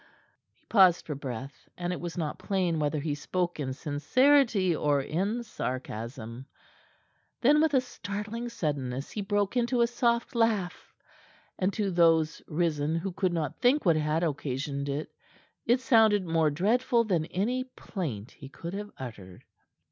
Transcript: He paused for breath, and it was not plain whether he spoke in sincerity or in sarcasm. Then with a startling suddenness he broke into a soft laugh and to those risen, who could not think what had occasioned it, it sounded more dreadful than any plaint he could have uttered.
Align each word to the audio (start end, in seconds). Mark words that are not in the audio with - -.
He 0.55 0.65
paused 0.65 1.05
for 1.05 1.13
breath, 1.13 1.69
and 1.77 1.93
it 1.93 2.01
was 2.01 2.17
not 2.17 2.39
plain 2.39 2.79
whether 2.79 2.97
he 2.97 3.13
spoke 3.13 3.59
in 3.59 3.71
sincerity 3.71 4.75
or 4.75 4.99
in 4.99 5.43
sarcasm. 5.43 6.47
Then 7.41 7.61
with 7.61 7.75
a 7.75 7.81
startling 7.81 8.49
suddenness 8.49 9.11
he 9.11 9.21
broke 9.21 9.55
into 9.55 9.79
a 9.81 9.85
soft 9.85 10.33
laugh 10.33 10.91
and 11.59 11.71
to 11.73 11.91
those 11.91 12.41
risen, 12.47 12.95
who 12.95 13.11
could 13.11 13.31
not 13.31 13.61
think 13.61 13.85
what 13.85 13.95
had 13.95 14.23
occasioned 14.23 14.89
it, 14.89 15.11
it 15.67 15.79
sounded 15.81 16.25
more 16.25 16.49
dreadful 16.49 17.03
than 17.03 17.25
any 17.27 17.63
plaint 17.63 18.31
he 18.31 18.49
could 18.49 18.73
have 18.73 18.89
uttered. 18.97 19.43